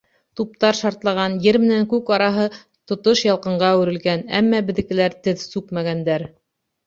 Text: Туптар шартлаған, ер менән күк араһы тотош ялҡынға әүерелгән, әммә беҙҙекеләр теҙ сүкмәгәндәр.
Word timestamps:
Туптар 0.39 0.77
шартлаған, 0.77 1.33
ер 1.47 1.57
менән 1.65 1.83
күк 1.91 2.07
араһы 2.15 2.45
тотош 2.91 3.21
ялҡынға 3.27 3.69
әүерелгән, 3.75 4.23
әммә 4.41 4.61
беҙҙекеләр 4.71 5.17
теҙ 5.29 5.45
сүкмәгәндәр. 5.51 6.27